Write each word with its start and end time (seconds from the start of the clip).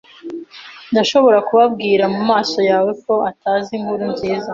Ndashobora 0.91 1.39
kubabwira 1.47 2.03
mumaso 2.13 2.59
yawe 2.69 2.91
ko 3.03 3.13
atari 3.29 3.67
inkuru 3.77 4.03
nziza. 4.13 4.49